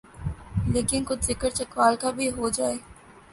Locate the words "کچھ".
1.07-1.25